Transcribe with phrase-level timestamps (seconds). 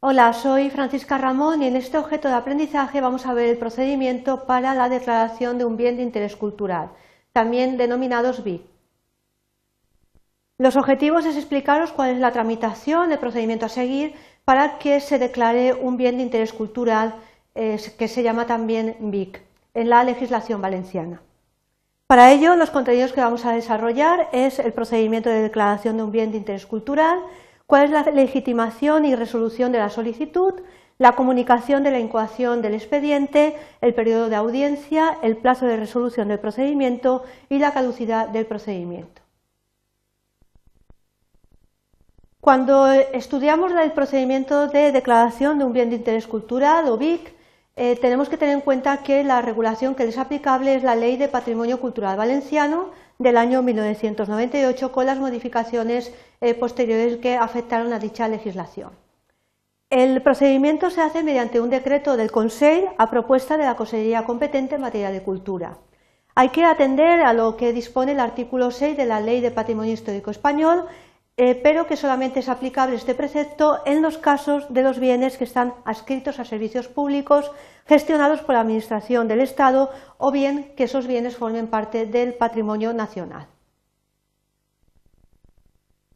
[0.00, 4.44] Hola, soy Francisca Ramón y en este objeto de aprendizaje vamos a ver el procedimiento
[4.44, 6.90] para la declaración de un bien de interés cultural,
[7.32, 8.60] también denominados BIC.
[10.58, 14.14] Los objetivos es explicaros cuál es la tramitación, el procedimiento a seguir
[14.44, 17.14] para que se declare un bien de interés cultural
[17.54, 19.40] eh, que se llama también BIC
[19.72, 21.22] en la legislación valenciana.
[22.06, 26.12] Para ello, los contenidos que vamos a desarrollar es el procedimiento de declaración de un
[26.12, 27.18] bien de interés cultural,
[27.66, 30.54] cuál es la legitimación y resolución de la solicitud,
[30.98, 36.28] la comunicación de la incoación del expediente, el periodo de audiencia, el plazo de resolución
[36.28, 39.22] del procedimiento y la caducidad del procedimiento.
[42.40, 47.35] Cuando estudiamos el procedimiento de declaración de un bien de interés cultural o BIC,
[47.76, 51.18] eh, tenemos que tener en cuenta que la regulación que es aplicable es la Ley
[51.18, 57.98] de Patrimonio Cultural Valenciano del año 1998 con las modificaciones eh, posteriores que afectaron a
[57.98, 58.90] dicha legislación.
[59.90, 64.74] El procedimiento se hace mediante un decreto del Consejo a propuesta de la Consejería competente
[64.74, 65.78] en materia de cultura.
[66.34, 69.92] Hay que atender a lo que dispone el artículo 6 de la Ley de Patrimonio
[69.92, 70.86] Histórico Español
[71.38, 75.44] eh, pero que solamente es aplicable este precepto en los casos de los bienes que
[75.44, 77.50] están adscritos a servicios públicos
[77.86, 82.94] gestionados por la Administración del Estado o bien que esos bienes formen parte del patrimonio
[82.94, 83.48] nacional.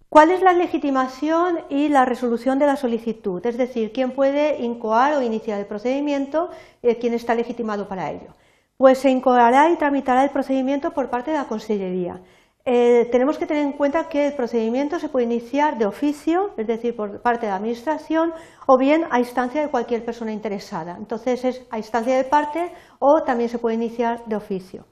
[0.09, 3.45] ¿Cuál es la legitimación y la resolución de la solicitud?
[3.47, 6.51] Es decir, ¿quién puede incoar o iniciar el procedimiento?
[6.83, 8.35] y ¿Quién está legitimado para ello?
[8.77, 12.21] Pues se incoará y tramitará el procedimiento por parte de la Consellería.
[12.65, 16.67] Eh, tenemos que tener en cuenta que el procedimiento se puede iniciar de oficio, es
[16.67, 18.35] decir, por parte de la Administración,
[18.67, 20.97] o bien a instancia de cualquier persona interesada.
[20.99, 24.87] Entonces es a instancia de parte o también se puede iniciar de oficio.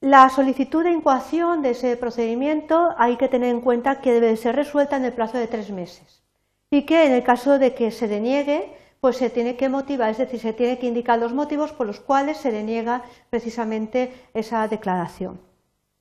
[0.00, 4.56] La solicitud de incoación de ese procedimiento hay que tener en cuenta que debe ser
[4.56, 6.22] resuelta en el plazo de tres meses
[6.70, 10.18] y que en el caso de que se deniegue, pues se tiene que motivar, es
[10.18, 15.49] decir, se tiene que indicar los motivos por los cuales se deniega precisamente esa declaración.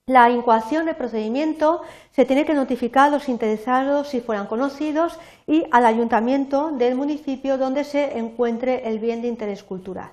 [0.09, 1.83] La incoación del procedimiento
[2.13, 7.59] se tiene que notificar a los interesados si fueran conocidos y al ayuntamiento del municipio
[7.59, 10.09] donde se encuentre el bien de interés cultural.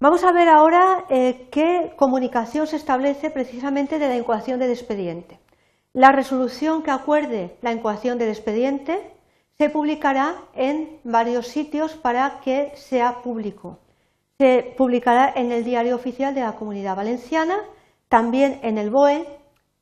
[0.00, 5.38] Vamos a ver ahora eh, qué comunicación se establece precisamente de la incoación del expediente.
[5.92, 9.12] La resolución que acuerde la incoación del expediente
[9.58, 13.78] se publicará en varios sitios para que sea público
[14.44, 17.56] se publicará en el Diario Oficial de la Comunidad Valenciana,
[18.10, 19.26] también en el BOE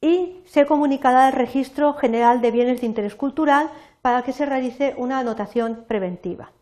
[0.01, 3.71] y se comunicará al Registro General de Bienes de Interés Cultural
[4.03, 6.53] para que se realice una anotación preventiva.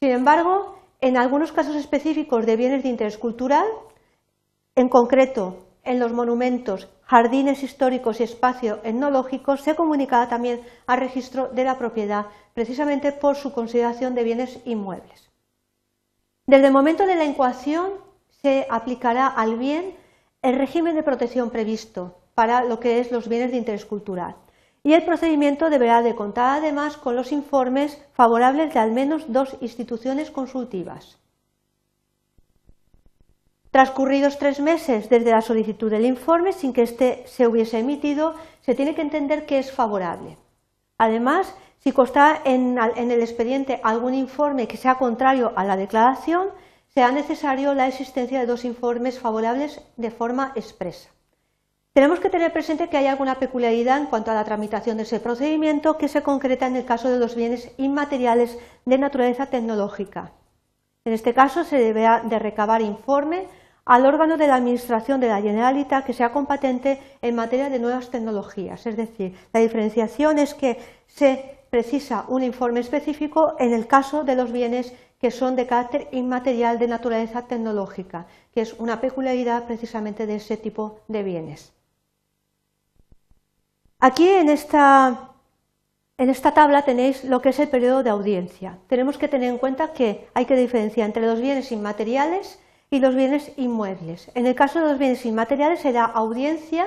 [0.00, 3.68] Sin embargo, en algunos casos específicos de bienes de interés cultural,
[4.74, 11.46] en concreto en los monumentos, jardines históricos y espacios etnológicos, se comunicará también al registro
[11.46, 15.30] de la propiedad, precisamente por su consideración de bienes inmuebles.
[16.46, 17.90] Desde el momento de la incoación
[18.40, 19.96] se aplicará al bien
[20.42, 24.36] el régimen de protección previsto para lo que es los bienes de interés cultural.
[24.84, 29.56] Y el procedimiento deberá de contar además con los informes favorables de al menos dos
[29.60, 31.18] instituciones consultivas.
[33.72, 38.76] Transcurridos tres meses desde la solicitud del informe, sin que éste se hubiese emitido, se
[38.76, 40.38] tiene que entender que es favorable.
[40.98, 46.48] Además, si consta en, el expediente algún informe que sea contrario a la declaración,
[46.88, 51.10] será necesario la existencia de dos informes favorables de forma expresa.
[51.92, 55.20] Tenemos que tener presente que hay alguna peculiaridad en cuanto a la tramitación de ese
[55.20, 60.32] procedimiento que se concreta en el caso de los bienes inmateriales de naturaleza tecnológica.
[61.04, 63.46] En este caso se deberá de recabar informe
[63.86, 68.10] al órgano de la Administración de la Generalitat que sea competente en materia de nuevas
[68.10, 68.84] tecnologías.
[68.84, 74.34] Es decir, la diferenciación es que se precisa un informe específico en el caso de
[74.34, 80.26] los bienes que son de carácter inmaterial de naturaleza tecnológica, que es una peculiaridad precisamente
[80.26, 81.72] de ese tipo de bienes.
[84.00, 85.30] Aquí en esta,
[86.18, 88.78] en esta tabla tenéis lo que es el periodo de audiencia.
[88.88, 92.58] Tenemos que tener en cuenta que hay que diferenciar entre los bienes inmateriales
[92.90, 94.30] y los bienes inmuebles.
[94.34, 96.86] En el caso de los bienes inmateriales se da audiencia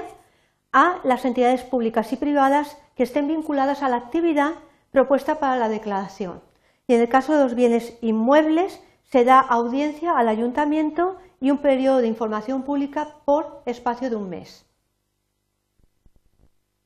[0.72, 4.54] a las entidades públicas y privadas que estén vinculadas a la actividad
[4.92, 6.42] propuesta para la declaración.
[6.88, 8.82] Y en el caso de los bienes inmuebles,
[9.12, 14.30] se da audiencia al ayuntamiento y un periodo de información pública por espacio de un
[14.30, 14.66] mes.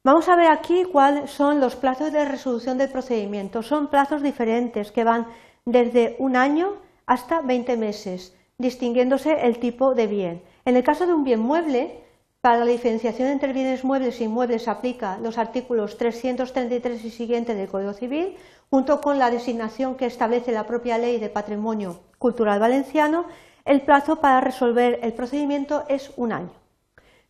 [0.06, 3.64] Vamos a ver aquí cuáles son los plazos de resolución del procedimiento.
[3.64, 5.28] Son plazos diferentes que van
[5.66, 6.74] desde un año
[7.06, 10.44] hasta 20 meses, distinguiéndose el tipo de bien.
[10.66, 12.04] En el caso de un bien mueble,
[12.44, 17.56] Para la diferenciación entre bienes muebles e inmuebles se aplica los artículos 333 y siguiente
[17.56, 18.36] del Código Civil,
[18.70, 23.28] junto con la designación que establece la propia Ley de Patrimonio Cultural Valenciano,
[23.64, 26.52] el plazo para resolver el procedimiento es un año.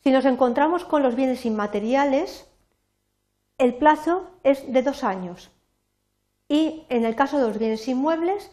[0.04, 2.50] Si nos encontramos con los bienes inmateriales,
[3.60, 5.52] el plazo es de dos años
[6.48, 8.50] y en el caso de los bienes inmuebles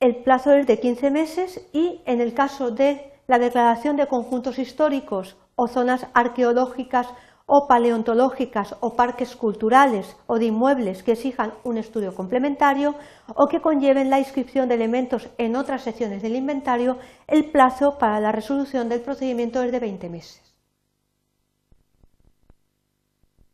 [0.00, 4.58] el plazo es de 15 meses y en el caso de la declaración de conjuntos
[4.60, 7.08] históricos o zonas arqueológicas
[7.46, 12.94] o paleontológicas o parques culturales o de inmuebles que exijan un estudio complementario
[13.34, 18.20] o que conlleven la inscripción de elementos en otras secciones del inventario, el plazo para
[18.20, 20.47] la resolución del procedimiento es de 20 meses.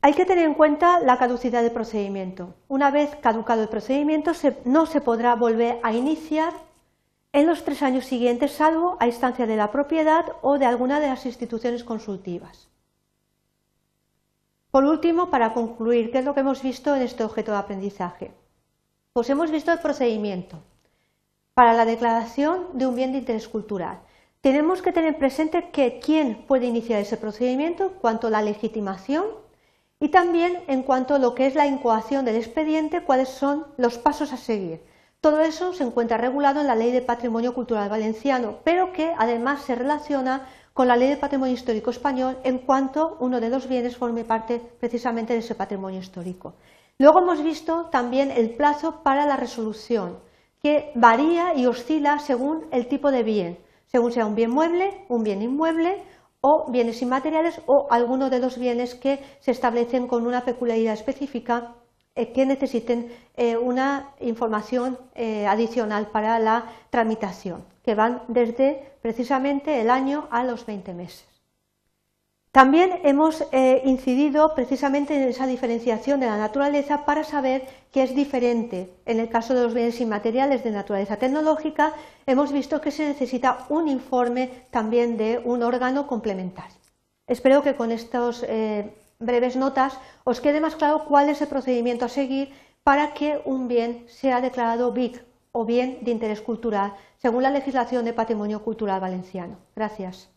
[0.05, 2.53] Hay que tener en cuenta la caducidad del procedimiento.
[2.69, 4.33] Una vez caducado el procedimiento,
[4.67, 6.53] no se podrá volver a iniciar
[7.33, 11.06] en los tres años siguientes, salvo a instancia de la propiedad o de alguna de
[11.09, 12.69] las instituciones consultivas.
[14.71, 18.31] Por último, para concluir, ¿qué es lo que hemos visto en este objeto de aprendizaje?
[19.15, 20.59] Pues hemos visto el procedimiento
[21.55, 24.00] para la declaración de un bien de interés cultural.
[24.43, 29.25] Tenemos que tener presente que quién puede iniciar ese procedimiento, cuanto la legitimación
[30.05, 33.97] y también en cuanto a lo que es la incoación del expediente, cuáles son los
[33.97, 34.83] pasos a seguir.
[35.23, 39.62] Todo eso se encuentra regulado en la Ley de Patrimonio Cultural Valenciano, pero que además
[39.62, 43.97] se relaciona con la Ley de Patrimonio Histórico Español en cuanto uno de los bienes
[43.97, 46.53] forme parte precisamente de ese patrimonio histórico.
[46.99, 50.19] Luego hemos visto también el plazo para la resolución,
[50.62, 55.25] que varía y oscila según el tipo de bien, según sea un bien mueble, un
[55.25, 56.03] bien inmueble
[56.46, 61.73] o bienes inmateriales o alguno de los bienes que se establecen con una peculiaridad específica
[62.14, 69.81] eh, que necesiten eh, una información eh, adicional para la tramitación, que van desde precisamente
[69.81, 71.34] el año a los 20 meses.
[72.55, 73.45] También hemos
[73.85, 78.95] incidido precisamente en esa diferenciación de la naturaleza para saber que es diferente.
[79.06, 81.95] En el caso de los bienes inmateriales de naturaleza tecnológica,
[82.27, 86.77] hemos visto que se necesita un informe también de un órgano complementario.
[87.27, 88.47] Espero que con estos
[89.19, 92.53] breves notas os quede más claro cuál es el procedimiento a seguir
[92.85, 98.05] para que un bien sea declarado BIC o bien de interés cultural según la legislación
[98.05, 99.57] de patrimonio cultural valenciano.
[99.75, 100.34] Gracias.